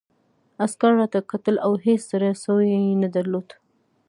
عسکر 0.65 0.91
راته 0.99 1.19
کتل 1.31 1.55
او 1.65 1.71
هېڅ 1.85 2.01
زړه 2.11 2.29
سوی 2.45 2.67
یې 2.75 2.95
نه 3.01 3.09
درلود 3.15 3.47